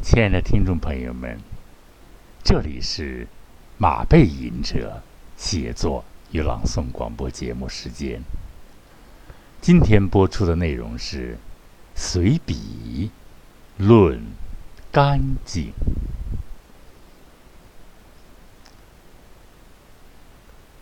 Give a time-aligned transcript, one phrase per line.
[0.00, 1.40] 亲爱的听众朋友们，
[2.44, 3.26] 这里是
[3.78, 5.02] 马背吟者
[5.36, 8.22] 写作与朗诵广播节目时间。
[9.60, 11.36] 今天播出的内容是
[11.96, 13.10] 随笔
[13.76, 14.22] 论
[14.92, 15.72] 干净。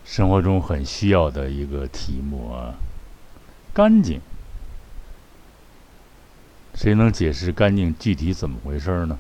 [0.05, 2.75] 生活中很需要的一个题目啊，
[3.73, 4.21] 干净。
[6.77, 9.19] 谁能解释干净具体怎么回事呢？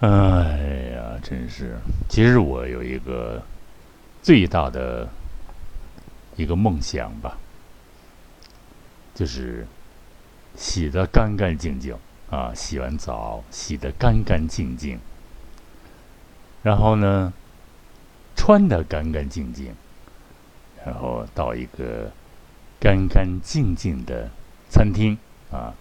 [0.00, 1.78] 哎呀，真是！
[2.10, 3.42] 其实我有一个
[4.22, 5.08] 最大的
[6.36, 7.38] 一个梦想吧，
[9.14, 9.66] 就是
[10.54, 11.96] 洗得干干净净
[12.28, 15.00] 啊，洗完澡洗得干干净净，
[16.62, 17.32] 然后呢，
[18.36, 19.74] 穿得干干净净，
[20.84, 22.12] 然后到一个
[22.78, 24.30] 干干净净的。
[24.76, 25.16] 餐厅
[25.50, 25.72] 啊，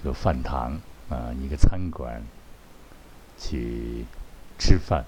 [0.00, 0.80] 一个饭堂
[1.10, 2.22] 啊，一个餐馆，
[3.36, 4.06] 去
[4.58, 5.04] 吃饭。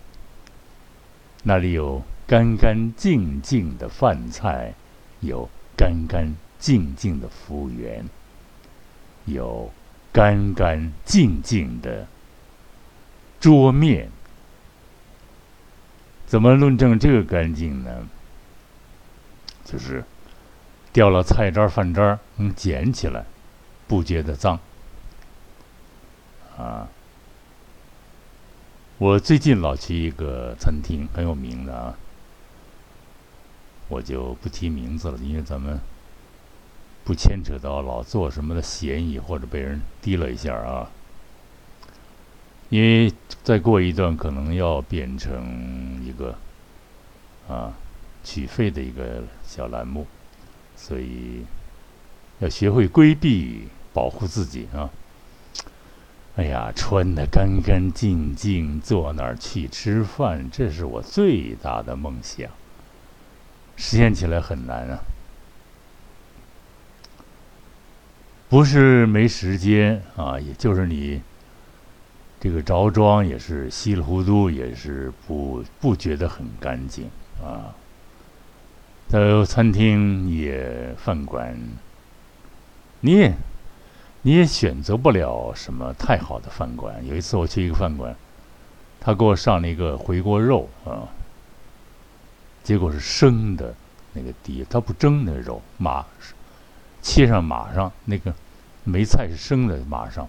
[1.42, 4.74] 那里有干干净净的饭菜，
[5.20, 8.04] 有干干净净的服务员，
[9.24, 9.72] 有
[10.12, 12.06] 干干净净的
[13.40, 14.10] 桌面。
[16.26, 18.06] 怎么论证这个干净呢？
[19.64, 20.04] 就是。
[20.96, 23.26] 掉了菜渣饭渣能捡起来，
[23.86, 24.58] 不觉得脏。
[26.56, 26.88] 啊，
[28.96, 31.94] 我最近老去一个餐厅，很有名的啊，
[33.88, 35.78] 我就不提名字了，因为咱们
[37.04, 40.88] 不牵扯到老做什么的嫌疑，或者被人提了一下啊。
[42.70, 43.12] 因为
[43.44, 46.38] 再过一段，可能要变成一个
[47.46, 47.74] 啊
[48.24, 50.06] 取费的一个小栏目。
[50.76, 51.44] 所以
[52.38, 54.90] 要学会规避，保护自己啊！
[56.36, 62.50] 哎呀，穿的干干净净，坐那儿去吃饭，这是我最大的梦想。
[63.76, 65.00] 实现起来很难啊，
[68.48, 71.22] 不是没时间啊，也就是你
[72.38, 77.10] 这个着装也是稀里糊涂，也是不不觉得很干净
[77.42, 77.74] 啊。
[79.08, 81.56] 在餐厅也饭馆，
[83.00, 83.32] 你也
[84.22, 87.06] 你也选择不了什么太好的饭馆。
[87.06, 88.16] 有一次我去一个饭馆，
[89.00, 91.06] 他给我上了一个回锅肉啊，
[92.64, 93.72] 结果是生的，
[94.12, 96.04] 那个底他不蒸那肉，马
[97.00, 98.34] 切上马上那个
[98.82, 100.26] 梅菜是生的马上，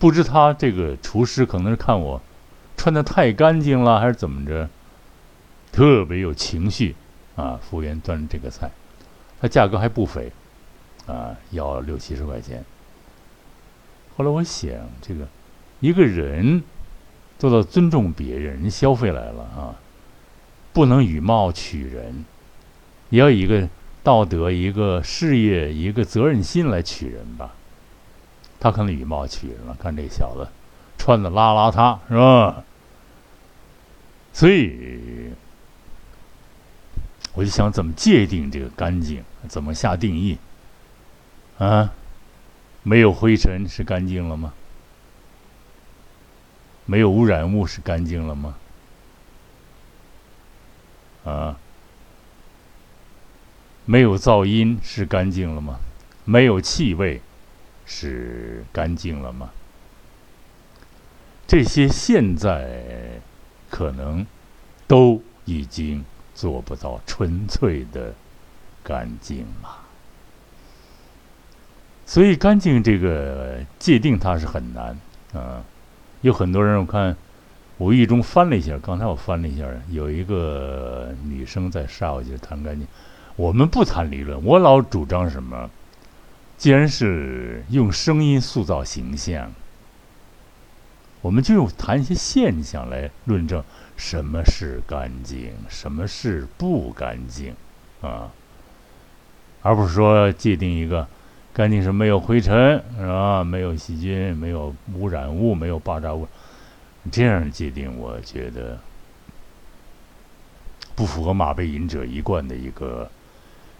[0.00, 2.20] 不知他这个厨师可能是看我
[2.76, 4.68] 穿的太干净了，还是怎么着，
[5.70, 6.96] 特别有情绪。
[7.34, 8.70] 啊，服务员端着这个菜，
[9.40, 10.30] 它价格还不菲，
[11.06, 12.62] 啊，要六七十块钱。
[14.16, 14.70] 后来我想，
[15.00, 15.26] 这个
[15.80, 16.62] 一个人
[17.38, 19.74] 做到尊重别人，人消费来了啊，
[20.74, 22.24] 不能以貌取人，
[23.08, 23.66] 也要一个
[24.02, 27.54] 道德、一个事业、一个责任心来取人吧。
[28.60, 30.46] 他可能以貌取人了，看这小子
[30.98, 32.62] 穿的邋邋遢，是吧？
[34.34, 35.32] 所以。
[37.34, 39.24] 我就想怎么界定这个干净？
[39.48, 40.38] 怎么下定义？
[41.58, 41.92] 啊，
[42.82, 44.52] 没有灰尘是干净了吗？
[46.84, 48.56] 没有污染物是干净了吗？
[51.24, 51.58] 啊，
[53.84, 55.80] 没有噪音是干净了吗？
[56.24, 57.20] 没有气味
[57.86, 59.50] 是干净了吗？
[61.46, 63.20] 这些现在
[63.70, 64.26] 可能
[64.86, 66.04] 都已经。
[66.34, 68.14] 做不到纯粹的
[68.82, 69.70] 干净嘛？
[72.04, 74.98] 所以干净这个界定它是很难
[75.32, 75.62] 啊。
[76.20, 77.16] 有很多人我看
[77.78, 82.86] 无意中翻了一下，刚才我翻了一下，有一个女生在杀我，就谈干净。
[83.36, 85.70] 我们不谈理论，我老主张什么？
[86.58, 89.52] 既然是用声音塑造形象，
[91.22, 93.64] 我们就用谈一些现象来论证。
[94.02, 95.54] 什么是干净？
[95.68, 97.54] 什么是不干净？
[98.00, 98.32] 啊，
[99.62, 101.06] 而不是说界定一个
[101.54, 103.44] 干净是没有灰尘，是吧？
[103.44, 106.26] 没有细菌，没有污染物，没有爆炸物，
[107.12, 108.80] 这样界定，我觉得
[110.96, 113.08] 不符合马背隐者一贯的一个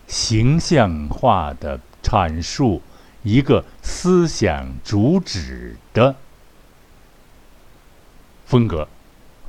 [0.06, 2.80] 形象化的阐述
[3.24, 6.14] 一个思想主旨的
[8.46, 8.86] 风格，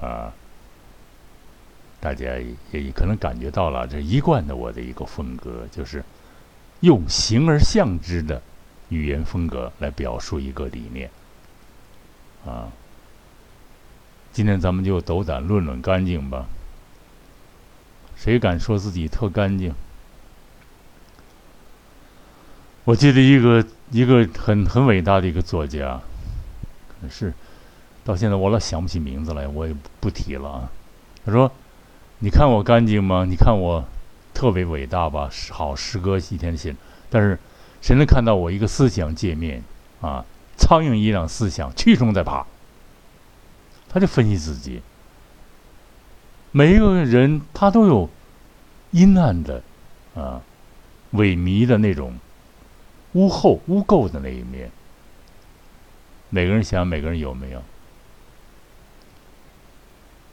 [0.02, 0.34] 啊。
[2.04, 2.26] 大家
[2.72, 6.04] 也可能感觉到了，这一贯的我的一个风格，就是
[6.82, 8.42] 用形而象之的
[8.90, 11.10] 语言风格来表述一个理念。
[12.46, 12.68] 啊，
[14.34, 16.46] 今天咱们就斗胆论论干净吧。
[18.18, 19.74] 谁敢说自己特干净？
[22.84, 26.02] 我记得一个一个很很伟大的一个作家，
[27.02, 27.34] 可是
[28.04, 30.70] 到现在我老想不起名字来，我也不提了啊。
[31.26, 31.50] 他说
[32.24, 33.26] ：“你看我干净吗？
[33.28, 33.84] 你看我
[34.34, 35.30] 特别伟大吧？
[35.52, 36.74] 好诗歌一天写，
[37.10, 37.38] 但是
[37.82, 39.62] 谁能看到我一个思想界面
[40.00, 40.24] 啊？
[40.56, 42.48] 苍蝇一样思想，蛆虫在爬。”
[43.92, 44.82] 他就分析自己，
[46.54, 48.10] 每一个人他都有
[48.92, 49.62] 阴暗的
[50.16, 50.42] 啊、
[51.12, 52.18] 萎靡的那种。
[53.12, 54.72] 污垢、污垢的那一面，
[56.30, 57.62] 每个人想，每个人有没有？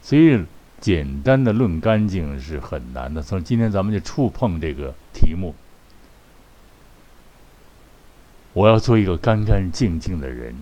[0.01, 0.43] 所以，
[0.81, 3.23] 简单的论干净是很难的。
[3.23, 5.55] 所以今天咱们就触碰这个题目。
[8.53, 10.55] 我要做一个干干净净的人。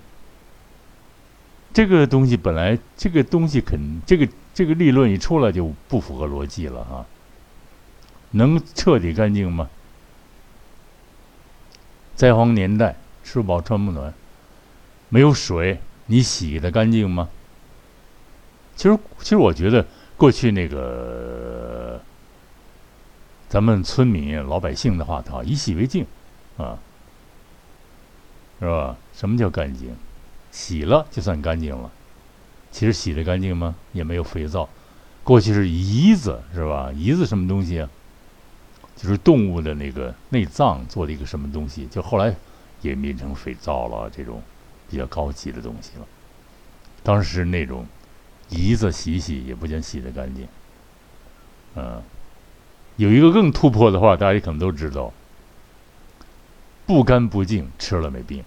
[1.72, 7.06] 这个东西本来，这个东西肯，这个这个立论一出来就不符合逻辑了啊！
[8.32, 9.70] 能彻底干净吗？
[12.16, 14.12] 灾荒年代，吃不饱穿不暖，
[15.08, 17.28] 没有水，你洗的干净吗？
[18.74, 19.86] 其实，其实我觉得
[20.18, 21.98] 过去那个
[23.48, 26.04] 咱们村民老百姓的话，他以洗为敬，
[26.58, 26.76] 啊，
[28.60, 28.96] 是吧？
[29.14, 29.96] 什么叫干净？
[30.50, 31.90] 洗了就算干净了。
[32.70, 33.76] 其实洗的干净吗？
[33.92, 34.68] 也没有肥皂。
[35.22, 36.90] 过去是胰子，是吧？
[36.94, 37.88] 胰子什么东西啊？
[38.96, 42.34] 就是动物的那个内脏做的一个什么东西，就后来
[42.82, 44.42] 演变成肥皂了，这种
[44.90, 46.06] 比较高级的东西了。
[47.04, 47.86] 当时那种
[48.50, 50.46] 胰子洗洗也不见洗得干净。
[51.76, 52.02] 嗯，
[52.96, 55.12] 有一个更突破的话，大家可能都知道：
[56.86, 58.42] 不干不净，吃了没病。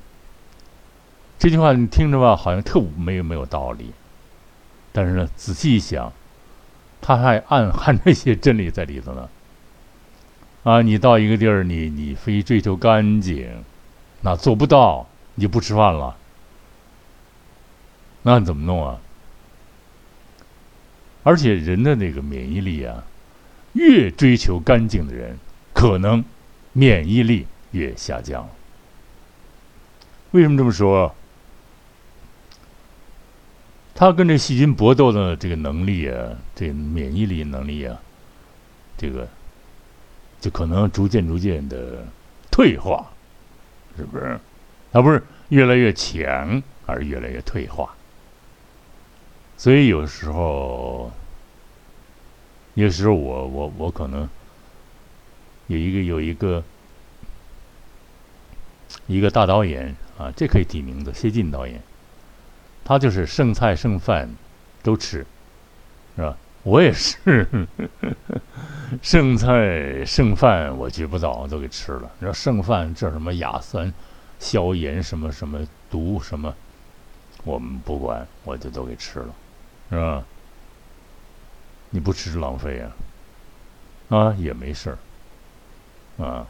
[1.37, 3.91] 这句话你听着吧，好像特没有没有道理，
[4.91, 6.11] 但是呢，仔细一想，
[7.01, 9.29] 它还暗含着一些真理在里头呢。
[10.63, 13.63] 啊，你到一个地儿，你你非追求干净，
[14.21, 16.15] 那做不到，你就不吃饭了。
[18.23, 18.99] 那怎么弄啊？
[21.23, 23.03] 而且人的那个免疫力啊，
[23.73, 25.37] 越追求干净的人，
[25.73, 26.23] 可能
[26.73, 28.49] 免疫力越下降。
[30.31, 31.13] 为什么这么说？
[33.93, 37.99] 他跟这细菌搏斗的这个能力啊，这免疫力能力啊，
[38.97, 39.27] 这个。
[40.39, 42.03] 就可能逐渐逐渐的
[42.49, 43.11] 退化，
[43.95, 44.39] 是不是？
[44.91, 47.95] 它不是越来越强，而越来越退化。
[49.61, 51.11] 所以有时候，
[52.73, 54.27] 有时候我我我可能
[55.67, 56.63] 有一个有一个
[59.05, 61.79] 一个大导演啊，这可以提名字，谢晋导演，
[62.83, 64.27] 他就是剩菜剩饭
[64.81, 65.23] 都吃，
[66.15, 66.35] 是吧？
[66.63, 67.47] 我也是。
[69.03, 72.11] 剩菜剩饭，我绝不早都给吃了。
[72.17, 73.93] 你说剩饭这什么亚酸、
[74.39, 75.59] 消炎什么什么
[75.91, 76.51] 毒什么，
[77.43, 79.35] 我们不管，我就都给吃了，
[79.91, 80.23] 是吧？
[81.91, 84.97] 你不吃是浪费啊，啊也没事
[86.17, 86.47] 儿，啊。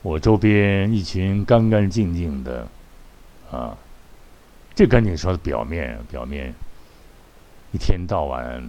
[0.00, 2.66] 我周边一群干干净净的，
[3.50, 3.76] 啊，
[4.74, 6.54] 这干净说的表面，表面
[7.72, 8.66] 一天到晚。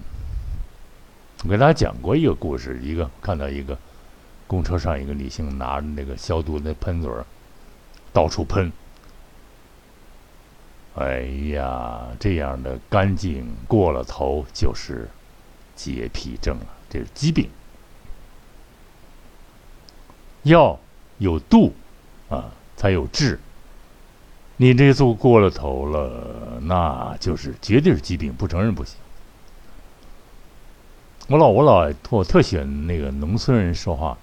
[1.45, 3.77] 我给大家讲过一个故事，一个看到一个
[4.47, 7.25] 公车上一个女性拿着那个消毒的喷嘴儿，
[8.11, 8.69] 到处喷。
[10.99, 11.21] 哎
[11.53, 15.09] 呀，这样的干净过了头就是
[15.73, 17.49] 洁癖症了，这是疾病。
[20.43, 20.77] 要
[21.19, 21.73] 有度
[22.29, 23.39] 啊，才有治。
[24.57, 28.97] 你这做过了头了，那就是绝对是疾病，不承认不行。
[31.29, 34.17] 我老我老我特喜欢那个农村人说话，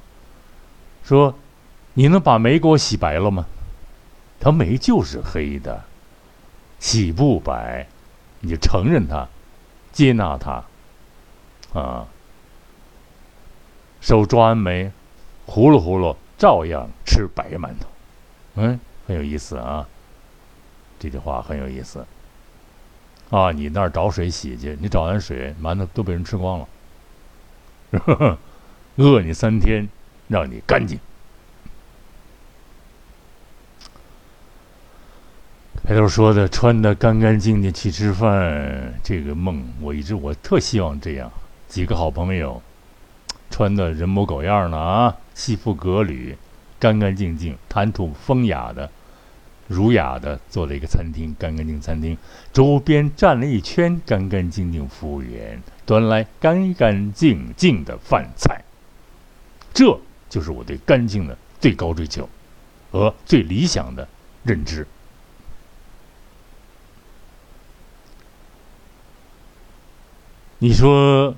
[1.03, 1.35] 说
[1.95, 3.47] 你能把煤给我洗白了吗？
[4.39, 5.83] 他煤就是黑的，
[6.79, 7.87] 洗不白，
[8.41, 9.29] 你就承认他，
[9.93, 10.65] 接纳他，
[11.73, 12.07] 啊，
[14.01, 14.93] 手抓完煤，
[15.47, 17.89] 呼噜呼噜，照样吃白馒头，
[18.57, 19.89] 嗯，很有意思啊。
[20.99, 22.07] 这句话很有意思。
[23.31, 26.69] 啊，你那儿找水洗去，你找完水，馒头都被人吃光了。
[28.97, 29.89] 饿你三天，
[30.29, 30.99] 让你干净。
[35.87, 41.31] 开头说的穿的干干净净去吃饭，这个梦我一直我特希望这样。
[41.69, 42.61] 几个好朋友
[43.51, 46.37] 穿的人模狗样的啊，西服革履，
[46.81, 48.91] 干干净净、谈吐风雅的、
[49.69, 52.19] 儒雅的，做了一个餐厅，干干净餐厅。
[52.53, 58.61] 周边站了一圈干干净净服务员，端来干干净净的饭菜。
[59.73, 59.97] 这
[60.29, 62.29] 就是我对干净的最高追求
[62.91, 64.09] 和最理想的
[64.43, 64.85] 认知。
[70.59, 71.35] 你说，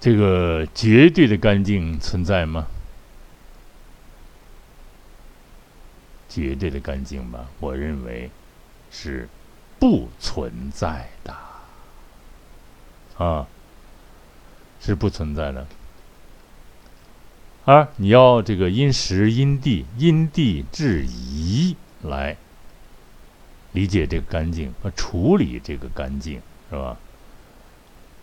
[0.00, 2.66] 这个绝对的干净存在吗？
[6.28, 8.30] 绝对的干净吧，我认为
[8.90, 9.28] 是
[9.78, 11.36] 不存在的，
[13.18, 13.46] 啊，
[14.80, 15.66] 是不存在的。
[17.66, 22.36] 而你要这个因时因地因地制宜来
[23.72, 26.40] 理解这个干净和处理这个干净。
[26.70, 26.96] 是吧？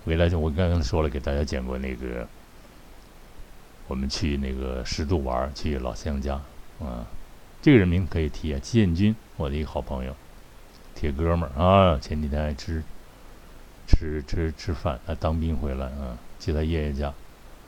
[0.05, 2.27] 回来就我刚刚说了，给大家讲过那个，
[3.87, 6.33] 我们去那个十渡玩，去老乡家，
[6.81, 7.07] 啊，
[7.61, 10.13] 这个人名可以提啊，建军，我的一个好朋友，
[10.93, 12.83] 铁哥们儿啊，前几天还吃
[13.87, 17.13] 吃吃吃饭，他当兵回来啊，去他爷爷家，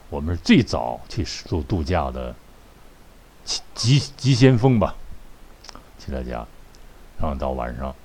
[0.10, 2.36] 我们是最早去十渡度假的
[3.74, 4.94] 急急先锋吧，
[6.00, 6.46] 去他家，
[7.18, 7.96] 然后到晚上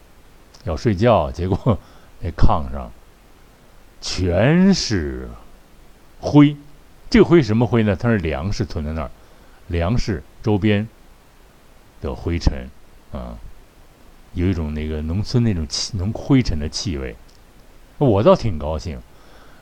[0.62, 1.77] 要睡觉，结果。
[2.23, 2.91] 那炕上
[4.00, 5.29] 全是
[6.21, 6.57] 灰，
[7.09, 7.97] 这个灰什么灰呢？
[7.97, 9.11] 它是粮食囤在那儿，
[9.69, 10.87] 粮食周边
[12.00, 12.69] 的灰尘
[13.12, 13.37] 啊，
[14.35, 17.17] 有一种那个农村那种气，农灰尘的气味。
[17.99, 19.00] 我倒挺高兴，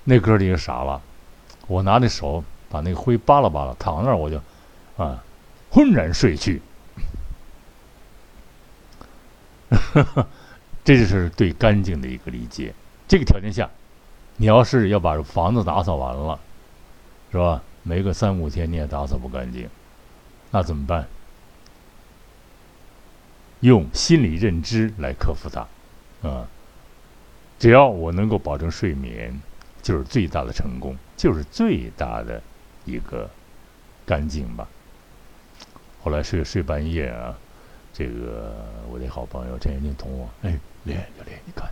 [0.04, 1.00] 那哥几个傻了，
[1.66, 4.40] 我拿着手把那个灰扒拉扒拉，躺那儿我就
[4.96, 5.22] 啊
[5.70, 6.62] 昏然睡去。
[10.88, 12.72] 这就是对干净的一个理解。
[13.06, 13.68] 这个条件下，
[14.38, 16.40] 你要是要把房子打扫完了，
[17.30, 17.62] 是吧？
[17.82, 19.68] 没个三五天你也打扫不干净，
[20.50, 21.06] 那怎么办？
[23.60, 25.66] 用心理认知来克服它，
[26.26, 26.48] 啊！
[27.58, 29.38] 只要我能够保证睡眠，
[29.82, 32.42] 就是最大的成功，就是最大的
[32.86, 33.28] 一个
[34.06, 34.66] 干净吧。
[36.02, 37.36] 后来睡睡半夜啊，
[37.92, 38.54] 这个
[38.90, 40.58] 我的好朋友陈延静同我，哎。
[40.88, 41.70] 练就练，你看，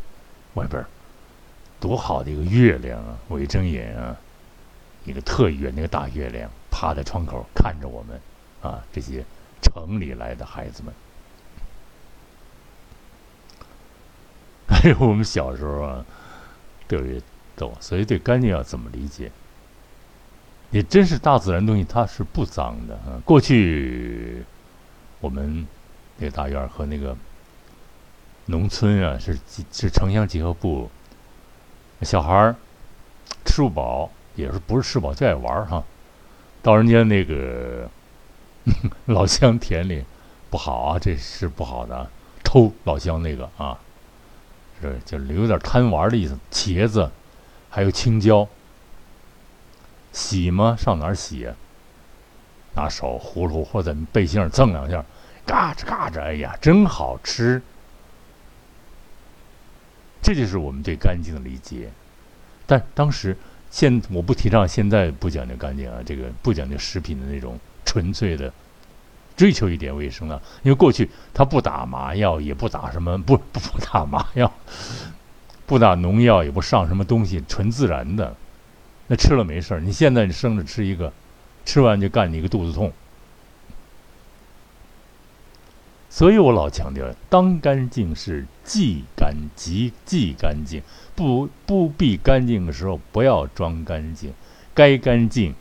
[0.55, 0.85] 外边
[1.81, 3.19] 多好的一个月亮啊！
[3.27, 4.17] 我一睁眼啊，
[5.05, 8.21] 一个特远那个大月亮趴在窗口看着我们
[8.63, 9.25] 啊，这些
[9.61, 10.95] 城里来的孩子们。
[14.69, 16.05] 还有我们小时候啊，
[16.89, 17.21] 特别
[17.57, 17.73] 逗。
[17.81, 19.33] 所以对干净要怎么理解？
[20.71, 23.21] 也真是大自然东西，它是不脏的啊。
[23.25, 24.45] 过去
[25.21, 25.67] 我们
[26.19, 27.17] 那个大院和那个。
[28.47, 29.39] 农村啊，是
[29.73, 30.91] 是城乡结合部，
[32.03, 32.57] 小孩儿
[33.45, 35.83] 吃不饱，也是不是吃饱就爱玩儿哈。
[36.63, 37.89] 到人家那个
[39.07, 40.05] 老乡田里，
[40.51, 42.11] 不好啊，这是不好的，
[42.45, 43.79] 偷老乡那个啊，
[44.81, 46.39] 是就有点贪玩的意思。
[46.51, 47.11] 茄子，
[47.69, 48.49] 还有青椒，
[50.13, 50.77] 洗吗？
[50.79, 51.53] 上哪儿洗呀？
[52.75, 55.05] 拿手呼噜或者背心儿蹭两下，
[55.47, 57.63] 嘎吱嘎吱，哎呀，真好吃。
[60.27, 61.89] 这就是我们对干净的理解，
[62.67, 63.37] 但当时
[63.71, 68.53] 现我不提倡现在不讲究干净啊，这个不讲究食品的那种纯粹的
[69.37, 74.53] 追求一点卫生啊，因为过去他不打麻药，也不打什么不不不打麻药，
[75.65, 78.35] 不打农药，也不上什么东西，纯自然的，
[79.07, 79.81] 那吃了没事儿。
[79.81, 81.13] 你现在你生着吃一个，
[81.65, 82.93] 吃完就干你一个肚子痛。
[86.17, 90.81] 所以我老强调，当干净是既干即既干净，
[91.15, 94.33] 不不必干净的时候不要装干净，
[94.73, 95.55] 该干净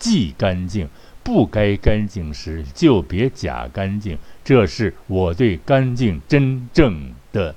[0.00, 0.88] 即干净，
[1.22, 4.18] 不该干净时就别假干净。
[4.42, 7.54] 这是我对干净真正的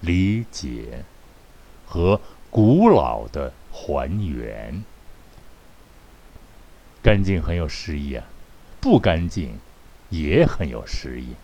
[0.00, 1.04] 理解
[1.84, 4.82] 和古老的还原。
[7.02, 8.24] 干净很有诗意啊，
[8.80, 9.58] 不干净。
[10.12, 11.34] 也很有诗意。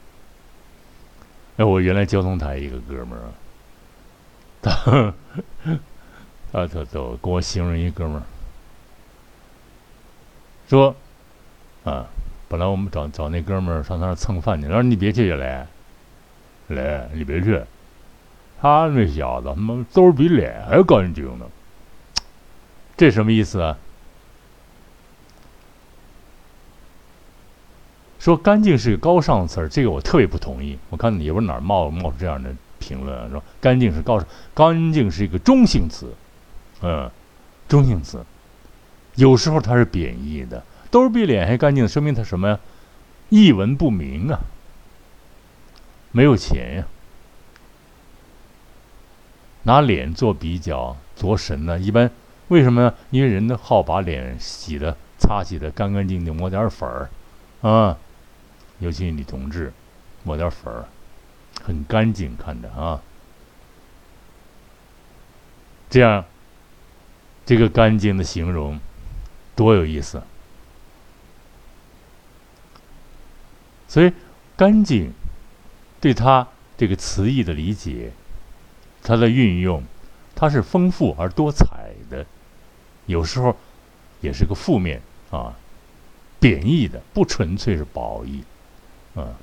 [1.56, 3.25] 哎，我原来交通台一个哥们儿，
[4.62, 5.14] 他
[6.52, 8.22] 他他都跟我形容一哥们儿，
[10.68, 10.94] 说
[11.84, 12.06] 啊，
[12.48, 15.66] 本来我们找找那哥们儿上他那蹭饭去，他说你别去来，
[16.68, 17.60] 来你别去，
[18.60, 21.46] 他那小子他妈兜比脸还干净呢，
[22.96, 23.76] 这什么意思啊？
[28.28, 30.78] 说干净是个高尚词儿，这个我特别不同意。
[30.90, 36.12] 我看也不知哪儿冒冒出这样的评论，说干净是高尚，干净是一个中性词，
[36.82, 37.11] 嗯，
[37.66, 38.23] 中性词，
[39.14, 42.61] 有时候它是贬义的，都比脸还干净，说明他什么呀？
[43.30, 44.38] 一文不名啊，
[46.12, 46.85] 没有钱呀。
[49.62, 51.78] 拿脸做比较，做神呢？
[51.78, 52.11] 一般
[52.49, 52.94] 为什么呢？
[53.08, 57.08] 因为人的好把脸洗的、擦洗的干干净净，抹点粉儿
[57.62, 57.97] 啊，
[58.80, 59.73] 尤其女同志，
[60.25, 60.87] 抹点粉儿，
[61.62, 63.02] 很干净，看着啊。
[65.90, 66.25] 这样，
[67.47, 68.78] 这个干净的形容
[69.56, 70.23] 多有意思。
[73.88, 74.12] 所以，
[74.56, 75.12] 干净
[75.99, 78.12] 对它这个词义的理解，
[79.02, 79.82] 它的运用，
[80.35, 82.26] 它是丰富而多彩的。
[83.06, 83.56] 有时候
[84.20, 85.56] 也是个负面啊，
[86.38, 88.44] 贬义的，不纯粹是褒义
[89.18, 89.34] 啊，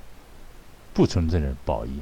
[0.93, 1.99] 不存在着褒义。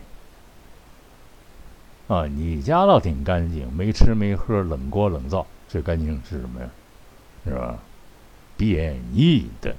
[2.08, 6.70] 啊，你家倒挺干净，没吃没喝，冷锅冷灶，这干净是什么呀？
[7.46, 7.80] 是吧？
[8.56, 9.76] 贬义的。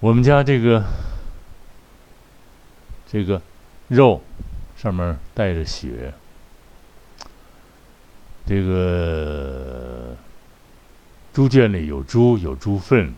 [0.00, 0.84] 我们家这个
[3.06, 3.40] 这个
[3.88, 4.20] 肉
[4.76, 6.12] 上面带着血，
[8.44, 10.14] 这个
[11.32, 13.14] 猪圈里有猪，有猪粪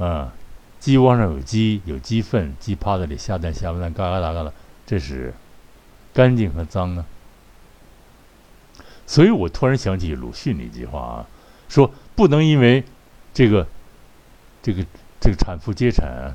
[0.00, 0.32] 啊。
[0.80, 4.50] 鸡窝上有鸡，有鸡粪，鸡趴在里下蛋下不蛋，嘎嘎哒嘎的，
[4.86, 5.34] 这是
[6.14, 7.04] 干净和脏呢。
[9.06, 11.26] 所以我突然想起鲁迅的一句话啊，
[11.68, 12.82] 说不能因为
[13.34, 13.66] 这个
[14.62, 14.82] 这个
[15.20, 16.34] 这个产妇接产，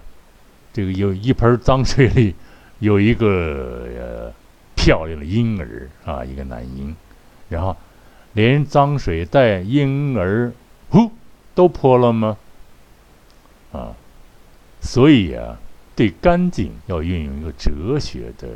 [0.72, 2.36] 这个有一盆脏水里
[2.78, 4.32] 有一个
[4.76, 6.96] 漂亮的婴儿啊，一个男婴，
[7.50, 7.76] 然后
[8.34, 10.54] 连脏水带婴儿
[10.92, 11.10] 呼
[11.56, 12.38] 都泼了吗？
[13.76, 13.96] 啊？
[14.82, 15.58] 所以啊，
[15.96, 18.48] 对干净要运用一个哲学的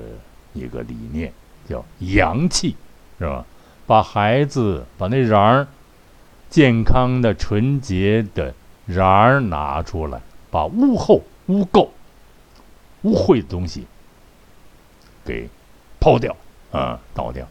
[0.54, 1.34] 一个理念，
[1.68, 2.76] 叫阳气，
[3.18, 3.46] 是吧？
[3.88, 5.68] 把孩子把那瓤儿
[6.50, 8.54] 健康的、纯洁的
[8.88, 10.22] 瓤儿拿出来，
[10.52, 11.89] 把污垢、污垢、
[13.02, 13.88] 污秽的东西
[15.26, 15.50] 给
[16.00, 16.36] 抛掉
[16.72, 17.48] 啊，倒掉，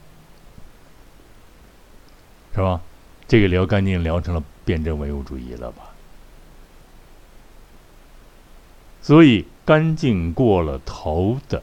[2.54, 2.80] 是吧？
[3.26, 5.87] 这个聊干净聊成了辩证唯物主义了吧？
[9.00, 11.62] 所以，干净过了头的，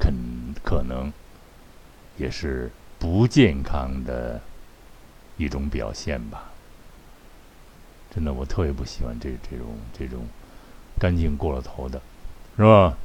[0.00, 0.12] 肯
[0.64, 1.12] 可能
[2.16, 4.40] 也是不健康的
[5.36, 6.50] 一种表现吧。
[8.12, 10.26] 真的，我特别不喜欢这这种这种
[10.98, 12.00] 干净过了头的，
[12.56, 12.96] 是吧？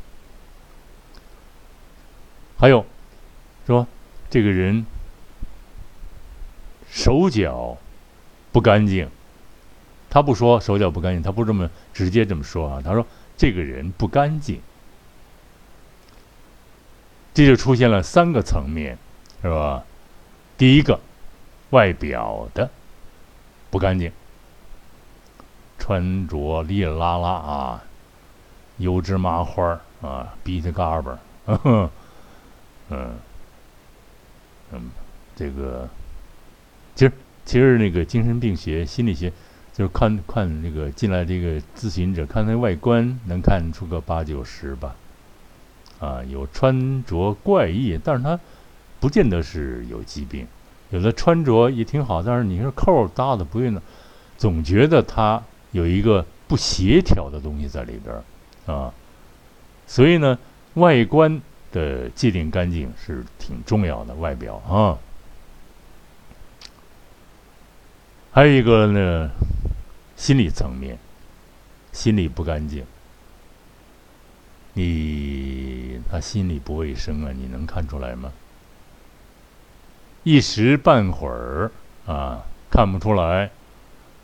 [2.57, 2.85] 还有
[3.67, 3.85] 说
[4.29, 4.85] 这个人
[6.89, 7.77] 手脚
[8.51, 9.09] 不干净，
[10.09, 13.05] 他不说手脚不干净，他不这么直接这么说啊，他说。
[13.41, 14.61] 这个人不干净，
[17.33, 18.99] 这就出现了三个层面，
[19.41, 19.83] 是吧？
[20.59, 20.99] 第一个，
[21.71, 22.69] 外表的
[23.71, 24.11] 不干净，
[25.79, 27.83] 穿着哩哩啦啦啊，
[28.77, 31.89] 油脂麻花啊，鼻涕嘎巴 嗯
[34.71, 34.91] 嗯，
[35.35, 35.89] 这个
[36.93, 37.11] 其实
[37.43, 39.33] 其实那个精神病学、心理学。
[39.73, 44.95] 就是看看那个进来这个咨询者，看他外观能看出个八九十吧，
[45.99, 48.39] 啊，有穿着怪异，但是他
[48.99, 50.45] 不见得是有疾病，
[50.89, 53.81] 有的穿着也挺好，但是你说扣搭的不对呢，
[54.37, 58.93] 总觉得他有一个不协调的东西在里边儿，啊，
[59.87, 60.37] 所以呢，
[60.73, 64.99] 外观的界定干净是挺重要的，外表啊，
[68.31, 69.29] 还有一个呢。
[70.17, 70.99] 心理层面，
[71.91, 72.85] 心理不干净，
[74.73, 77.31] 你他心里不卫生啊？
[77.35, 78.31] 你能看出来吗？
[80.21, 81.71] 一时半会儿
[82.05, 83.49] 啊，看不出来。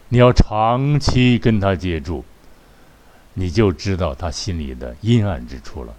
[0.09, 2.23] 你要长期跟他接触，
[3.33, 5.95] 你就知道他心里的阴暗之处了。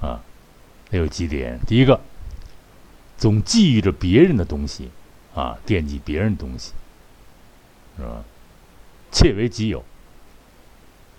[0.00, 0.20] 啊，
[0.90, 2.00] 他有几点：第一个，
[3.16, 4.90] 总觊觎着别人的东西，
[5.32, 6.72] 啊，惦记别人东西，
[7.96, 8.24] 是吧？
[9.10, 9.84] 窃为己有，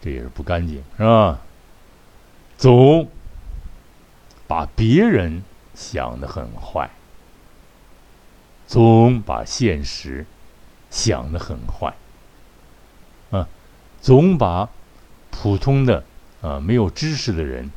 [0.02, 1.40] 这也是不干净，是吧？
[2.58, 3.10] 总
[4.48, 6.90] 把别人想的很坏，
[8.68, 10.26] 总把现实
[10.90, 11.96] 想的很坏，
[13.32, 13.48] 啊，
[14.02, 14.70] 总把
[15.32, 16.04] 普通的
[16.42, 17.72] 啊没有知识的人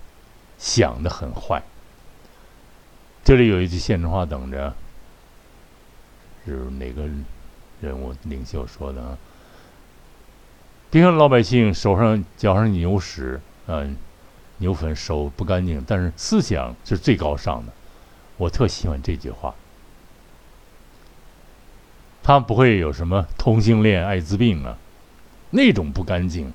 [0.58, 1.62] 想的很坏。
[3.22, 4.74] 这里有一句现成话等着，
[6.46, 7.06] 是哪个
[7.80, 9.18] 人物领袖说的啊？
[10.90, 13.96] 别看老百姓手上、脚上牛屎，嗯，
[14.58, 17.72] 牛粪，手不干净，但是思想是最高尚的。
[18.36, 19.54] 我特喜欢这句话。
[22.22, 24.76] 他不会有什么同性恋、艾滋病啊，
[25.50, 26.52] 那种不干净，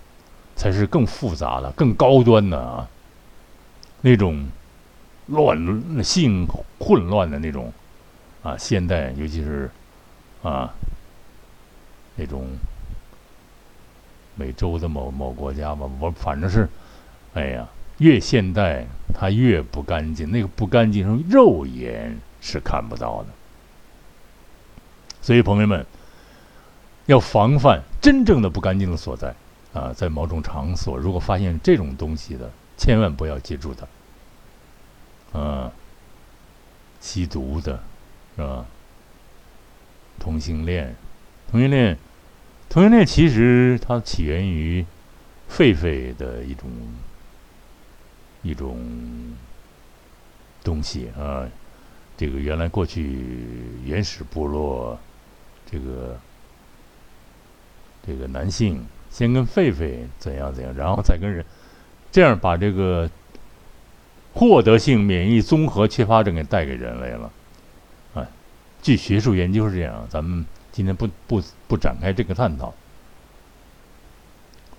[0.56, 2.88] 才是更复杂的、更高端的啊。
[4.02, 4.48] 那种
[5.28, 6.48] 乱性
[6.80, 7.74] 混乱的那种
[8.44, 9.72] 啊，现代尤其是
[10.44, 10.72] 啊
[12.16, 12.48] 那种
[14.36, 16.68] 美洲的某某国家吧，我反正是，
[17.34, 23.30] 哎呀，越现代它越不干净，那个不干净是肉眼是看不到的。
[25.22, 25.86] 所以，朋友们
[27.08, 29.34] 要防范真正的不干净的所在
[29.74, 29.92] 啊！
[29.92, 35.40] 在某种场所，如果发现这种东西的，千万不要接触它。
[35.40, 35.72] 啊，
[37.02, 37.82] 吸毒的，
[38.36, 38.66] 是吧？
[40.20, 40.96] 同性恋，
[41.56, 41.98] 同性恋，
[42.68, 44.86] 同性恋其实它起源于
[45.50, 46.70] 狒狒的一种
[48.44, 48.78] 一种
[50.62, 51.48] 东西啊。
[52.18, 53.24] 这个原来过去
[53.86, 55.00] 原始部落。
[55.66, 56.20] 这个
[58.06, 61.44] 这个男性先跟狒狒怎样怎样，然后再跟人，
[62.12, 63.10] 这样把这个
[64.34, 67.32] 获得性免疫综合缺乏症给带给人类了。
[68.14, 68.28] 啊，
[68.82, 72.74] 据学术研究是这样，咱们今天不不不展开这个探讨，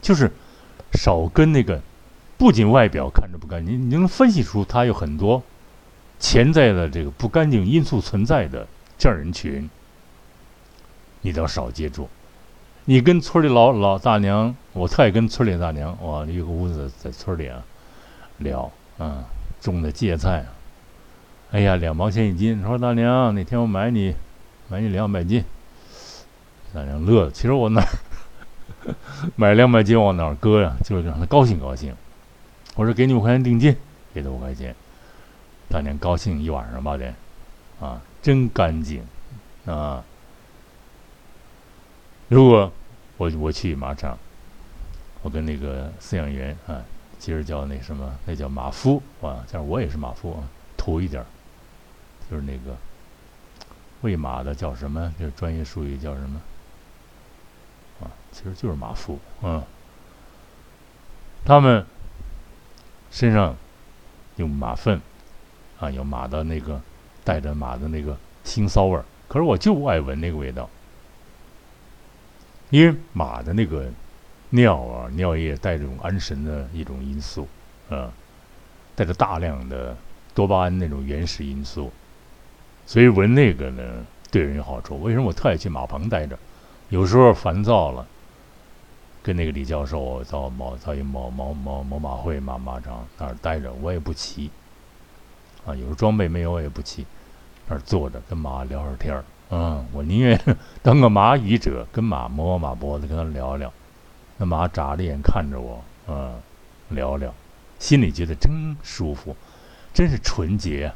[0.02, 0.30] 就是
[0.92, 1.80] 少跟那个
[2.36, 5.42] 不仅外表看着不干净，你能分析出他有很多
[6.18, 8.66] 潜在的这个不干净因素存在的
[8.98, 9.70] 这样人群。
[11.22, 12.06] 你都要少接触。
[12.84, 17.64] 你跟村里老老大娘，我特爱跟村里大娘，哇，有个屋子在村里啊，
[18.36, 19.24] 聊啊，
[19.62, 20.44] 种的芥菜，
[21.52, 22.62] 哎呀，两毛钱一斤。
[22.62, 24.14] 说大娘，哪天我买你，
[24.68, 25.42] 买你两百斤。
[26.76, 27.82] 大娘乐，其实我哪
[29.34, 30.76] 买两百斤往哪搁呀？
[30.84, 31.96] 就是让他高兴高兴。
[32.74, 33.74] 我说给你五块钱定金，
[34.12, 34.76] 给他五块钱。
[35.70, 37.14] 大娘高兴一晚上吧得，
[37.80, 39.02] 啊，真干净，
[39.64, 40.04] 啊。
[42.28, 42.70] 如果
[43.16, 44.18] 我我去马场，
[45.22, 46.84] 我跟那个饲养员啊，
[47.18, 50.44] 其实叫那什么，那叫马夫啊，像我也是马夫啊，
[50.76, 51.26] 土一点儿，
[52.30, 52.76] 就是那个
[54.02, 55.10] 喂马的叫什么？
[55.18, 56.38] 就是专业术语叫什么？
[58.00, 59.64] 啊，其实就是马夫啊。
[61.44, 61.86] 他们
[63.10, 63.56] 身上
[64.34, 65.00] 有马粪
[65.78, 66.80] 啊，有马的那个
[67.22, 70.68] 带着马的那个腥臊味儿，可是我就爱闻那个味道。
[72.70, 73.88] 因为马的那个
[74.50, 77.46] 尿啊，尿液带这种安神的一种因素，
[77.88, 78.12] 啊，
[78.96, 79.96] 带着大量的
[80.34, 81.92] 多巴胺那种原始因素，
[82.84, 85.00] 所以闻那个呢对人有好处。
[85.00, 86.36] 为什么我特爱去马棚待着？
[86.88, 88.06] 有时候烦躁了，
[89.22, 94.50] 跟那个李教授到某到一某某某某马会马马场那儿待着，我也不骑，
[95.66, 97.04] 啊，有时候装备没有我也不骑，
[97.66, 99.24] 那儿坐着跟马聊会天儿。
[99.50, 100.40] 嗯，我宁愿
[100.82, 103.72] 当个马语者，跟马摸摸马脖子，跟他聊聊。
[104.36, 106.34] 那马眨着眼看着我，嗯，
[106.90, 107.32] 聊聊，
[107.78, 109.36] 心里觉得真舒服，
[109.92, 110.92] 真是纯洁，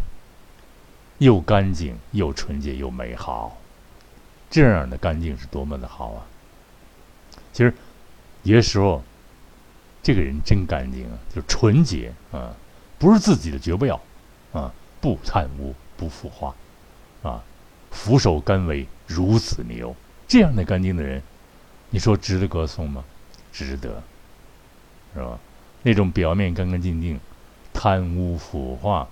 [1.19, 3.57] 又干净又纯洁又美好。
[4.51, 6.27] 这样的干净是多么的好啊！
[7.53, 7.73] 其实
[8.43, 9.03] 有些时候，
[10.03, 12.53] 这个人真干净啊，就纯洁啊，
[12.99, 14.01] 不是自己的绝不要
[14.53, 16.55] 啊，不贪污，不腐化
[17.23, 17.43] 啊。
[17.93, 19.95] 俯首甘为孺子牛，
[20.29, 21.23] 这样的干净的人，
[21.91, 23.05] 你说值得歌颂吗？
[23.53, 24.03] 值得，
[25.15, 25.39] 是吧？
[25.83, 27.19] 那种表面干干净净、
[27.73, 29.09] 贪污腐化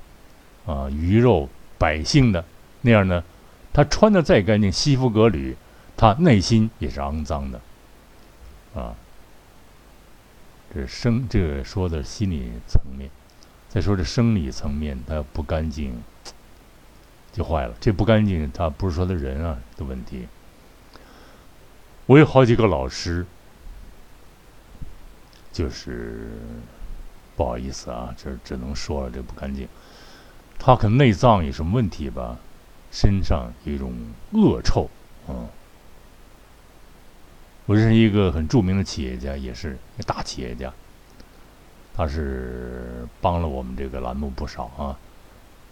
[0.67, 2.45] 啊、鱼肉百姓的
[2.83, 3.25] 那样呢？
[3.73, 5.57] 他穿的再干净，西服革履，
[5.97, 7.61] 他内心也是肮脏的，
[8.75, 8.95] 啊。
[10.75, 13.11] 这生这说的心理层面，
[13.69, 16.03] 再说这生理层面，他不干净。
[17.31, 20.27] 就坏了，这不干净，他不是说的人啊的问题。
[22.07, 23.25] 我有好几个老师，
[25.53, 26.31] 就是
[27.37, 29.69] 不好意思啊，这只能说了，这不干净。
[30.59, 32.39] 他可能内脏有什么问题吧，
[32.91, 33.93] 身上有一种
[34.33, 34.89] 恶臭，
[35.29, 35.47] 嗯。
[37.67, 40.73] 我认识一个很著名的企业家，也是一个大企业家，
[41.95, 44.99] 他是帮了我们这个栏目不少啊。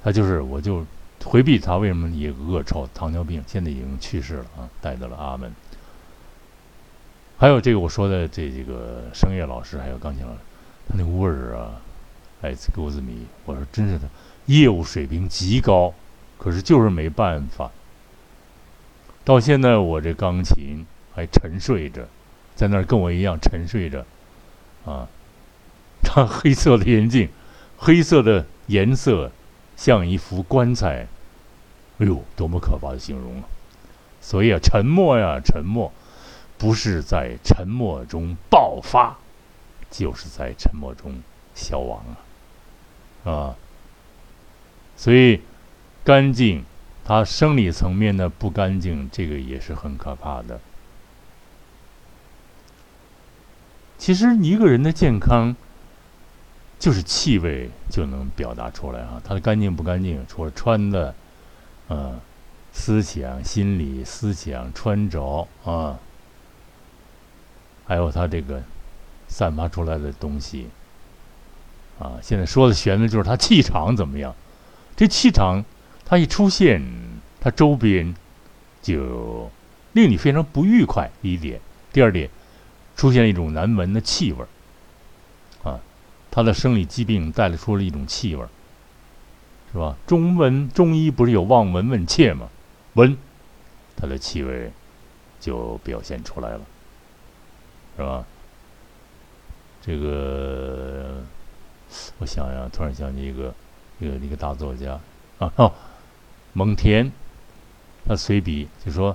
[0.02, 0.84] 他就是，我就。
[1.24, 2.86] 回避他为什么也恶臭？
[2.94, 5.50] 糖尿病现在已经去世了啊，带到了阿门。
[7.36, 10.38] 还有这个我说的这几个声乐老师，还有钢琴老师，
[10.86, 11.80] 他那味儿啊，
[12.42, 13.26] 哎，给子迷。
[13.44, 14.08] 我说真是的，
[14.44, 15.92] 业务水平极高，
[16.38, 17.70] 可是就是没办法。
[19.24, 22.02] 到现在我这钢琴还沉睡着，
[22.54, 24.04] 在那儿跟我一样沉睡着，
[24.84, 25.08] 啊，
[26.02, 27.28] 他 黑色的眼镜，
[27.76, 29.30] 黑色的颜色。
[29.76, 31.06] 像一副棺材，
[31.98, 33.44] 哎呦，多么可怕的形容啊！
[34.22, 35.92] 所以啊，沉默呀，沉默，
[36.56, 39.18] 不是在沉默中爆发，
[39.90, 41.20] 就是在沉默中
[41.54, 42.02] 消亡
[43.24, 43.56] 啊，啊，
[44.96, 45.42] 所以
[46.06, 46.64] 干净，
[47.04, 50.58] 他生理层面的不干净，这个也是很可怕的。
[53.98, 55.54] 其实一个人的健康，
[56.78, 61.14] 就是气味就能表达出来啊，他的干净不干净，除了穿的，
[61.88, 62.18] 嗯。
[62.78, 65.98] 思想、心理、思想、穿着啊，
[67.86, 68.62] 还有他这个
[69.28, 70.68] 散发出来的东西
[71.98, 74.34] 啊，现在说的玄的就是他气场怎么样？
[74.94, 75.64] 这气场，
[76.06, 76.82] 它一出现，
[77.40, 78.14] 它周边
[78.80, 79.50] 就
[79.92, 81.10] 令你非常不愉快。
[81.20, 81.60] 第一点，
[81.92, 82.30] 第二点，
[82.96, 84.48] 出现了一种难闻的气味儿
[85.68, 85.80] 啊，
[86.30, 88.48] 他的生理疾病带来出了一种气味儿，
[89.72, 89.96] 是吧？
[90.06, 92.48] 中文中医不是有望闻问切吗？
[92.94, 93.16] 闻，
[93.96, 94.70] 它的气味
[95.40, 96.60] 就表现出来了，
[97.96, 98.24] 是吧？
[99.82, 101.22] 这个，
[102.18, 103.54] 我想想，突然想起一个
[103.98, 104.98] 一个一个大作家
[105.38, 105.72] 啊哦，
[106.56, 107.10] 蒙恬，
[108.08, 109.14] 他随笔就说，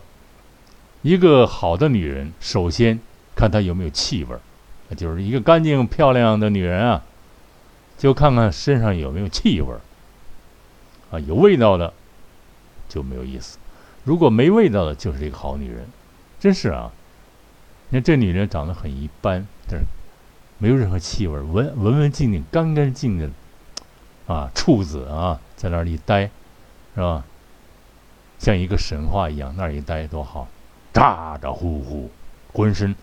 [1.01, 2.99] 一个好的女人，首先
[3.35, 7.03] 看她有没有气味儿，就是一个干净漂亮的女人啊，
[7.97, 9.81] 就看看身上有没有气味儿，
[11.09, 11.91] 啊，有味道的
[12.87, 13.57] 就没有意思。
[14.03, 15.87] 如果没味道的，就是一个好女人，
[16.39, 16.91] 真是啊！
[17.89, 19.85] 你看这女人长得很一般，但是
[20.59, 23.31] 没有任何气味儿，文文文静静、干干净净
[24.27, 26.29] 的，啊，处子啊，在那儿一待，
[26.93, 27.25] 是吧？
[28.41, 30.47] 像一个神话一样，那儿一待多好，
[30.91, 32.09] 咋咋呼呼，
[32.51, 32.95] 浑身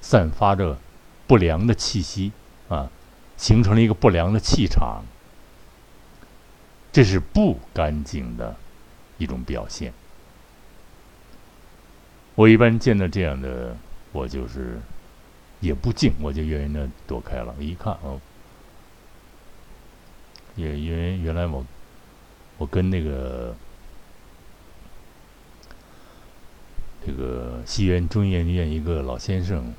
[0.00, 0.78] 散发着
[1.26, 2.32] 不良的气息
[2.70, 2.90] 啊，
[3.36, 5.04] 形成了一个不良的气场，
[6.90, 8.56] 这是不干净的
[9.18, 9.92] 一种表现。
[12.34, 13.76] 我一般见到这样的，
[14.12, 14.80] 我就是
[15.60, 17.54] 也不敬，我就远远的躲开了。
[17.58, 18.18] 我一看哦，
[20.54, 21.62] 也因为原来我
[22.56, 23.54] 我跟那个
[27.06, 29.72] 这个西园中医研究院一个老先生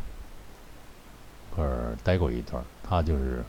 [1.54, 3.44] 块儿待过一段，他就是，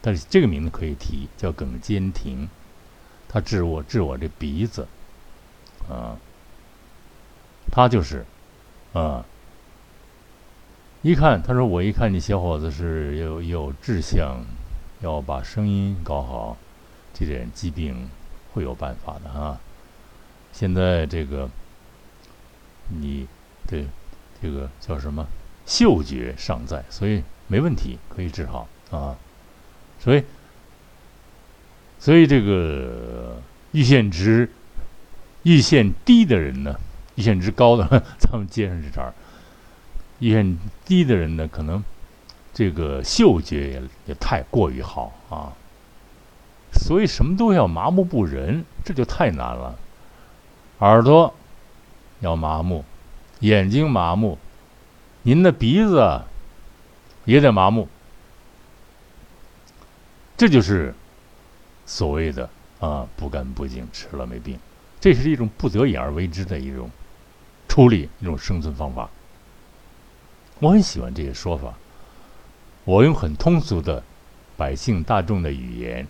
[0.00, 2.48] 但是这个名字可以提，叫耿坚亭，
[3.28, 4.88] 他治我治我这鼻子，
[5.88, 6.18] 啊，
[7.70, 8.26] 他就是。
[8.92, 9.24] 啊！
[11.00, 14.44] 一看，他说：“我一看你小伙子是有有志向，
[15.00, 16.58] 要把声音搞好，
[17.14, 18.10] 这点疾病
[18.52, 19.58] 会有办法的啊！
[20.52, 21.48] 现在这个
[23.00, 23.26] 你
[23.66, 23.84] 的
[24.40, 25.26] 这个叫什么
[25.66, 29.16] 嗅觉尚在，所以没问题，可以治好啊！
[29.98, 30.24] 所以，
[31.98, 33.40] 所以这个
[33.72, 34.50] 阈限值
[35.44, 36.78] 阈限低的人呢？”
[37.14, 37.86] 阈限值高的，
[38.18, 39.12] 咱们接上这茬儿。
[40.18, 41.84] 阈限低的人呢，可能
[42.54, 45.52] 这个嗅觉也也太过于好啊，
[46.72, 49.78] 所以什么都要麻木不仁，这就太难了。
[50.78, 51.34] 耳朵
[52.22, 52.82] 要麻木，
[53.40, 54.38] 眼睛麻木，
[55.20, 56.22] 您的鼻子
[57.26, 57.86] 也得麻木，
[60.38, 60.94] 这就是
[61.84, 62.48] 所谓的
[62.80, 64.58] 啊不干不净，吃了没病。
[64.98, 66.90] 这是一种不得已而为之的一种。
[67.68, 69.08] 处理一种生存方法，
[70.58, 71.72] 我很喜欢这些说法。
[72.84, 74.04] 我用很通俗的
[74.58, 76.06] 百姓大众的语言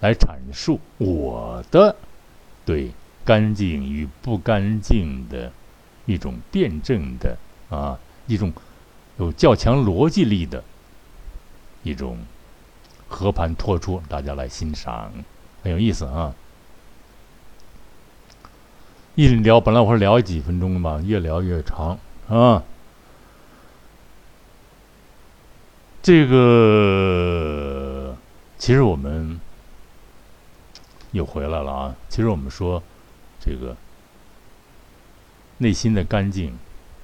[0.00, 1.94] 来阐述我的
[2.64, 2.90] 对
[3.26, 5.52] 干净与不干净的
[6.06, 7.36] 一种辩证的
[7.68, 8.52] 啊，一种
[9.18, 10.62] 有较强逻辑力的
[11.82, 12.18] 一种
[13.08, 15.10] 和盘托出，大家来欣赏，
[15.64, 16.32] 很有意思啊。
[19.16, 22.62] 一聊，本来我说聊几分钟嘛，越聊越长啊。
[26.02, 28.16] 这个
[28.58, 29.40] 其实我们
[31.10, 31.96] 又回来了啊。
[32.08, 32.82] 其实我们说
[33.46, 33.76] 这个
[35.58, 36.58] 内心的干净、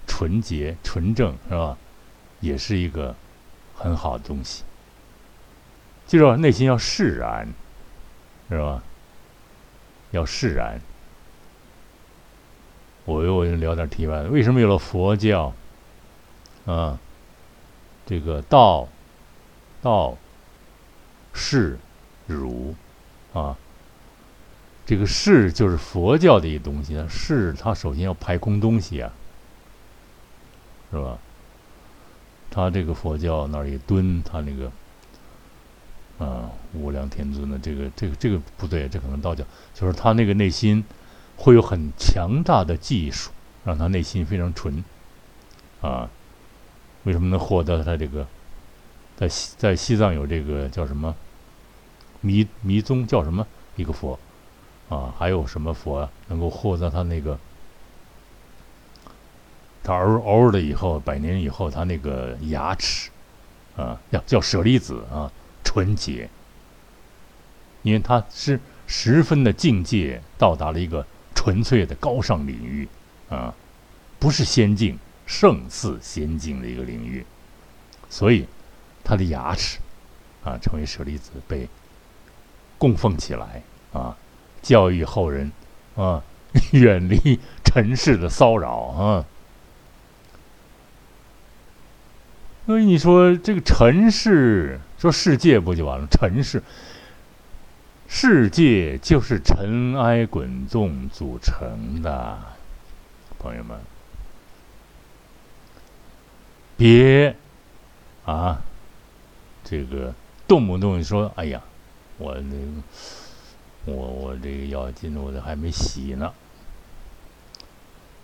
[0.07, 1.78] 纯洁、纯正，是吧？
[2.40, 3.14] 也是一个
[3.76, 4.64] 很好的东西。
[6.05, 7.46] 记住，内心要释然，
[8.50, 8.83] 是吧？
[10.11, 10.81] 要释然。
[13.05, 15.55] 我又聊点题外的，为什么有了佛教？
[16.66, 16.98] 啊，
[18.05, 18.88] 这个道、
[19.81, 20.16] 道、
[21.33, 21.78] 释、
[22.26, 22.74] 儒，
[23.33, 23.57] 啊，
[24.84, 27.02] 这个释就是佛教的一个东西。
[27.08, 29.12] 释它首先要排空东西啊，
[30.90, 31.18] 是吧？
[32.50, 34.70] 他这个佛教那儿一蹲，他那个，
[36.24, 40.84] 啊，无量天尊的这个、这个、这个不对，这可能道教，就是他那个内心。
[41.34, 43.32] 会有很强大的技术，
[43.64, 44.84] 让他内心非常纯，
[45.80, 46.08] 啊，
[47.02, 48.24] 为什么能获得他这个，
[49.16, 51.16] 在西在西藏有这个叫什么
[52.20, 54.16] 弥弥宗叫什么一个佛，
[54.92, 57.38] 啊，还有什么佛能够获得他那个，
[59.83, 63.11] 他偶偶尔的以后百年以后他那个牙齿，
[63.76, 65.33] 啊，叫叫舍利子啊，
[65.64, 66.28] 纯洁，
[67.83, 72.88] 因为他是十分的境界到达了一个纯粹的高尚领域。
[73.31, 73.55] 啊，
[74.18, 77.24] 不是仙境，胜似仙境的一个领域，
[78.11, 78.46] 所以
[79.02, 79.78] 他的牙齿
[80.44, 81.66] 啊，成为舍利子被
[82.76, 83.62] 供奉起来
[83.94, 84.14] 啊，
[84.62, 85.53] 教育后人
[85.96, 86.22] 啊，
[86.72, 89.25] 远离尘世的骚扰啊。
[92.64, 96.07] 所以你说这个尘世，说世界不就完了？
[96.09, 96.62] 尘世，
[98.09, 102.38] 世界就是尘埃滚动组成的。
[103.40, 103.77] 朋友们，
[106.77, 107.35] 别
[108.25, 108.62] 啊，
[109.64, 110.14] 这个
[110.46, 111.61] 动不动说：“哎呀，
[112.18, 112.66] 我那个
[113.84, 116.32] 我我这个药巾我这还没洗呢，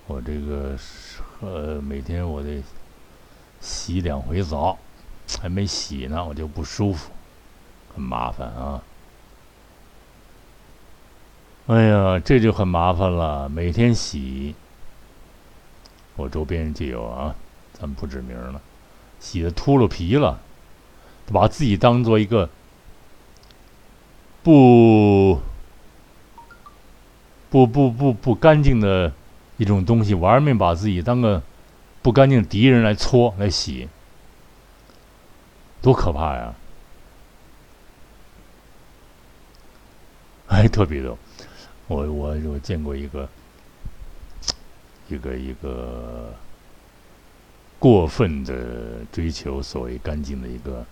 [0.06, 0.76] 我这个
[1.40, 2.62] 呃每天我得
[3.60, 4.78] 洗两回澡，
[5.40, 7.10] 还没洗呢，我就不舒服，
[7.94, 8.82] 很麻烦啊。”
[11.66, 14.54] 哎呀，这就很麻烦了，每天洗。
[16.16, 17.34] 我周边就有啊，
[17.72, 18.60] 咱们不指名了，
[19.20, 20.40] 洗的秃噜皮了，
[21.32, 22.48] 把自己当做一个
[24.42, 25.40] 不
[27.50, 29.12] 不不不不干净的
[29.56, 31.42] 一种东西，玩命把自己当个
[32.02, 33.88] 不干净敌人来搓来洗，
[35.80, 36.54] 多可怕呀！
[40.48, 41.16] 哎，特别的，
[41.86, 43.28] 我我我见过一个。
[45.10, 46.34] 一个一个
[47.78, 50.84] 过分的追求所谓干净的一个，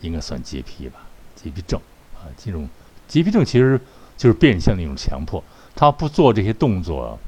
[0.00, 1.00] 应该算洁癖吧？
[1.36, 1.78] 洁癖症
[2.14, 2.66] 啊，这种
[3.06, 3.78] 洁癖症其实
[4.18, 5.42] 就是变相的一种强迫。
[5.74, 7.18] 他不做这些动作，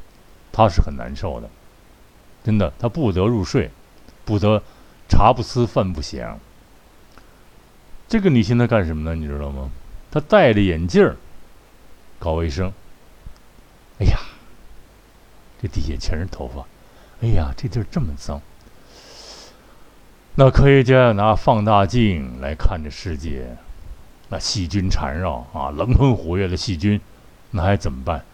[0.52, 1.48] 他是很难受的，
[2.44, 3.70] 真的，他不得入睡，
[4.26, 4.62] 不得
[5.08, 6.38] 茶不思饭不想。
[8.08, 9.14] 这个女性她干什么呢？
[9.14, 9.70] 你知道吗？
[10.10, 11.16] 她戴着眼镜儿
[12.18, 12.70] 搞卫生。
[14.00, 14.18] 哎呀！
[15.62, 16.64] 这底下全是头发，
[17.20, 18.40] 哎呀，这地儿这么脏。
[20.36, 23.58] 那科学家拿放大镜来看这世界，
[24.30, 26.98] 那细菌缠绕啊，狼吞虎咽的细菌，
[27.50, 28.24] 那还怎么办？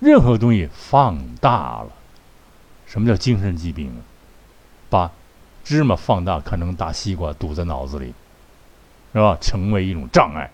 [0.00, 1.92] 任何东西放大了，
[2.86, 3.92] 什么叫精神疾病？
[4.88, 5.12] 把
[5.62, 8.14] 芝麻放大看成大西瓜堵在脑子里，
[9.12, 9.36] 是吧？
[9.40, 10.50] 成为一种障碍。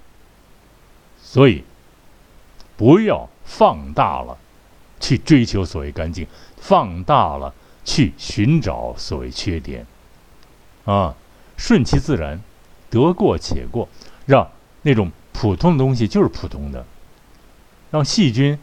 [1.23, 1.63] 所以，
[2.77, 4.39] 不要放大了。
[5.01, 6.25] 去追求所谓干净，
[6.59, 7.53] 放大了
[7.85, 9.85] 去寻找所谓缺点，
[10.85, 11.17] 啊，
[11.57, 12.41] 顺其自然，
[12.93, 13.89] 得过且过，
[14.27, 14.47] 让
[14.83, 16.85] 那种普通的东西就是普通的，
[17.91, 18.57] 让细菌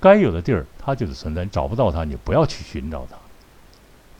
[0.00, 3.16] 该有的地儿它就是存在，找不到它你不要去寻找它，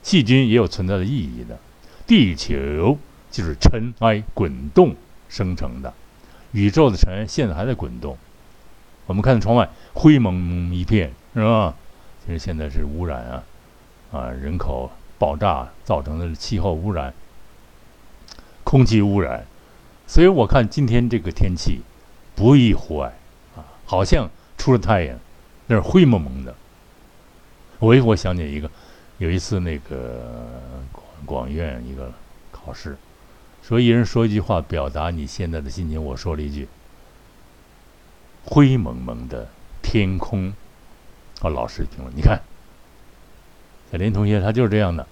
[0.03, 1.57] 细菌也有存在的意义的，
[2.05, 2.99] 地球
[3.31, 4.93] 就是尘埃滚动
[5.29, 5.93] 生成的，
[6.51, 8.17] 宇宙的尘现在还在滚动，
[9.05, 11.13] 我们看窗外灰蒙蒙一片。
[11.33, 11.75] 是吧？
[12.25, 13.43] 其实现在是污染啊，
[14.11, 17.13] 啊，人口爆炸造成的气候污染、
[18.67, 19.45] 空气污染，
[20.07, 21.79] 所以我看今天这个天气
[22.35, 23.17] 不宜户外
[23.55, 25.17] 啊，好像出了太阳，
[25.67, 26.53] 那是灰蒙蒙的。
[27.79, 28.69] 我我想起一个，
[29.19, 30.45] 有一次那个
[30.91, 32.11] 广广院一个
[32.51, 32.97] 考试，
[33.63, 36.67] 说一人说一句话表达你现在的心情，我说了一句：
[38.43, 39.47] 灰蒙蒙的
[39.81, 40.53] 天空。
[41.39, 42.41] 啊，老师评论，你看，
[43.93, 45.07] 小林同学他就是这样的，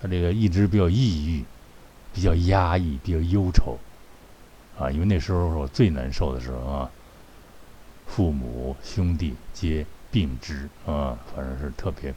[0.00, 1.44] 他这个一直比较抑郁，
[2.14, 3.76] 比较压抑，比较忧愁，
[4.78, 6.90] 啊，因为那时候我最难受的时候啊，
[8.06, 12.14] 父母兄弟皆病之啊，反正是特别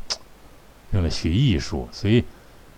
[0.94, 2.24] 用来学艺术，所以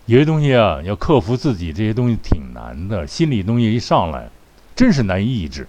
[0.06, 4.30] 有些东西啊，要克服自己这些东西挺难的，心理东西一上来，
[4.76, 5.68] 真是难以抑制，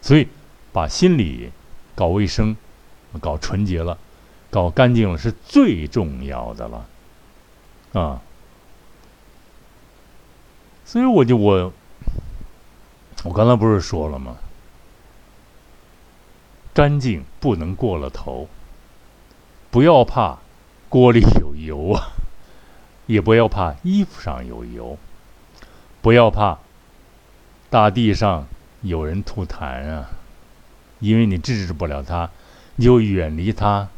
[0.00, 0.26] 所以
[0.72, 1.52] 把心理
[1.94, 2.56] 搞卫生。
[3.20, 3.98] 搞纯洁了，
[4.48, 6.86] 搞干净了是最重要的了，
[7.92, 8.22] 啊！
[10.92, 11.72] 所以我就我，
[13.24, 14.36] 我刚才不是说了吗？
[16.74, 18.46] 干净不能过了头，
[19.70, 20.40] 不要怕
[20.90, 22.12] 锅里有油啊，
[23.08, 24.98] 也不要怕衣服上有油，
[26.02, 26.58] 不要怕
[27.70, 28.46] 大地上
[28.82, 30.10] 有人吐痰啊，
[31.00, 32.28] 因为你制止不了它。
[32.76, 33.88] 你就远离它，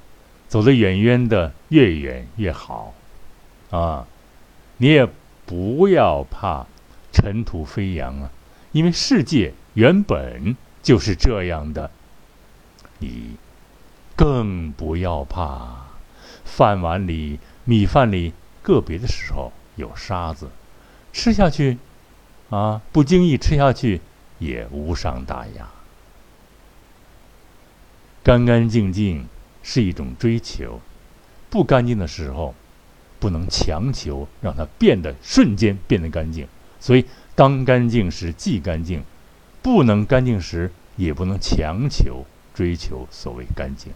[0.47, 2.95] 走得远远的，越远越好，
[3.71, 4.07] 啊，
[4.77, 5.09] 你也
[5.45, 6.67] 不要怕
[7.15, 8.31] 尘土飞扬啊，
[8.73, 11.91] 因为世界原本就是这样的。
[12.99, 13.37] 你
[14.17, 15.87] 更不要怕
[16.45, 20.51] 饭碗里、米饭里个别的时候有沙子，
[21.13, 21.79] 吃下去，
[22.51, 24.01] 啊，不经意吃下去
[24.39, 25.69] 也无伤大雅。
[28.23, 29.27] 干干净净
[29.63, 30.81] 是一种追求，
[31.49, 32.55] 不干净的时候，
[33.21, 36.49] 不能强求让它变得瞬间变得干净。
[36.85, 39.03] 所以，当干净时即干净，
[39.63, 43.91] 不能干净时也不能强求追求所谓干净。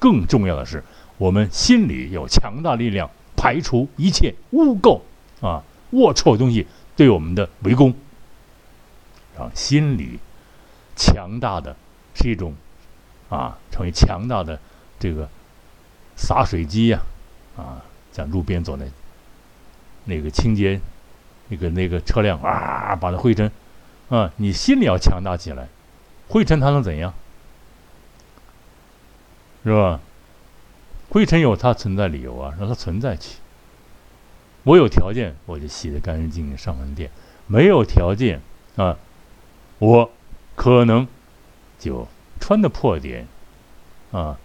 [0.00, 0.82] 更重要的是，
[1.16, 5.00] 我们心里有强大力量，排除一切污垢
[5.40, 5.62] 啊、
[5.92, 6.66] 龌龊东西
[6.96, 7.94] 对我们的围攻。
[9.36, 10.18] 让心里
[10.96, 11.76] 强大的
[12.16, 12.52] 是一种。
[13.28, 14.58] 啊，成为强大的
[14.98, 15.28] 这个
[16.16, 16.98] 洒水机呀！
[17.58, 18.86] 啊，在路边走那
[20.06, 20.80] 那个清洁
[21.48, 23.50] 那个那个车辆啊，把那灰尘
[24.08, 25.68] 啊，你心里要强大起来，
[26.28, 27.12] 灰尘它能怎样？
[29.64, 30.00] 是吧？
[31.10, 33.38] 灰尘有它存在理由啊，让它存在去。
[34.64, 37.10] 我有条件，我就洗得干干净净上门店；
[37.46, 38.40] 没有条件
[38.76, 38.96] 啊，
[39.78, 40.10] 我
[40.54, 41.06] 可能
[41.78, 42.06] 就。
[42.40, 43.26] 穿的破点，
[44.12, 44.38] 啊，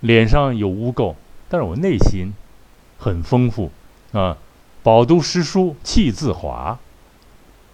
[0.00, 1.14] 脸上有污垢，
[1.48, 2.34] 但是我内心
[2.98, 3.70] 很丰富，
[4.12, 4.36] 啊，
[4.82, 6.78] 饱读诗书气自华。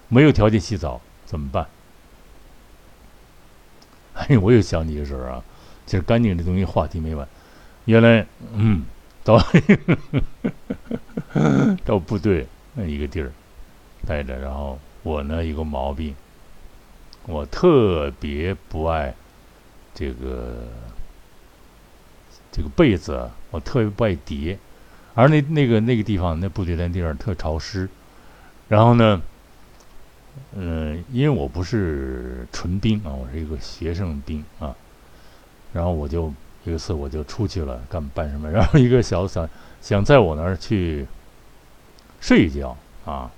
[0.09, 1.67] 没有条件洗澡怎么办？
[4.15, 5.43] 哎，我又想起一个事儿啊，
[5.87, 7.27] 其实干净这东西话题没完。
[7.87, 8.85] 原来，嗯，
[9.25, 9.43] 到
[11.85, 13.33] 到部队那一个地儿
[14.07, 16.15] 待着，然后我呢有个毛病。
[17.27, 19.15] 我特别不爱
[19.95, 20.69] 这个
[22.53, 24.59] 这个被子，我特别不爱叠，
[25.15, 27.89] 而那那个那个地方那部队那地方特潮湿，
[28.69, 29.23] 然后呢，
[30.57, 34.75] 嗯，因为我不是纯兵啊，我是一个学生兵啊，
[35.73, 36.33] 然后我就
[36.65, 39.49] 有一次我就出去了干办什么， 然后一个小子想
[39.81, 41.07] 想在我那儿去
[42.21, 43.31] 睡一觉啊，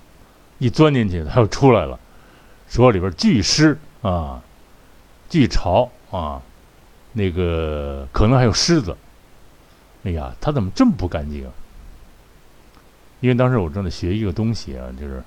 [0.57, 1.99] 一钻进去他又出来了。
[2.67, 4.41] 说里边巨湿啊，
[5.29, 6.41] 巨潮啊，
[7.13, 8.97] 那个可能还有虱子。
[10.03, 11.49] 哎呀，他怎么这么不干净？
[13.19, 15.23] 因为当时我正在学一个东西啊，就是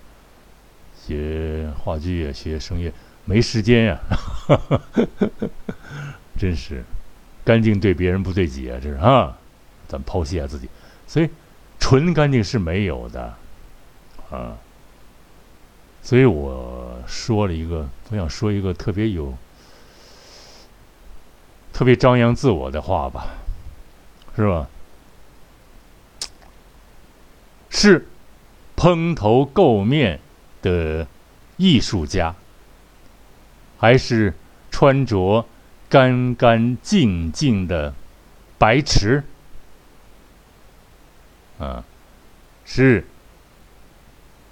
[1.06, 2.92] 学话剧啊，学声乐，
[3.24, 4.00] 没时间呀。
[6.38, 6.84] 真是
[7.44, 9.36] 干净对别人不对己啊，这是啊，
[9.88, 10.68] 咱剖析一下自己。
[11.06, 11.28] 所以
[11.78, 13.34] 纯干净是没有的
[14.30, 14.56] 啊。
[16.02, 19.36] 所以我说了一个，我想说一个特别有、
[21.72, 23.26] 特别张扬自我的话吧，
[24.34, 24.66] 是吧？
[27.70, 28.06] 是
[28.76, 30.20] 蓬头垢面
[30.60, 31.06] 的
[31.56, 32.34] 艺术家，
[33.78, 34.34] 还是
[34.70, 35.46] 穿着
[35.88, 37.94] 干干净净的
[38.58, 39.24] 白痴？
[41.58, 41.84] 啊，
[42.64, 43.06] 是。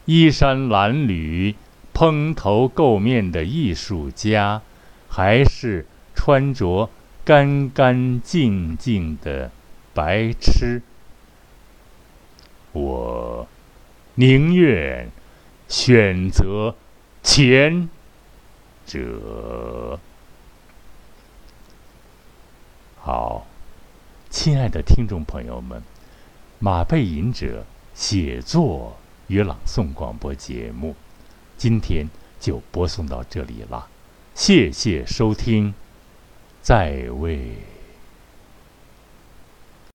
[0.06, 1.54] 衣衫褴褛、
[1.92, 4.62] 蓬头垢面的艺术家，
[5.06, 6.88] 还是穿着
[7.26, 9.50] 干干净净的
[9.92, 10.80] 白痴？
[12.78, 13.46] 我
[14.14, 15.10] 宁愿
[15.68, 16.74] 选择
[17.22, 17.88] 前
[18.86, 19.98] 者。
[23.00, 23.46] 好，
[24.30, 25.82] 亲爱的听众朋友们，
[26.58, 27.64] 马背吟者
[27.94, 28.96] 写作。
[29.28, 30.96] 与朗诵广播节目，
[31.58, 32.08] 今天
[32.40, 33.86] 就播送到这里了，
[34.34, 35.74] 谢谢收听，
[36.62, 37.58] 再会。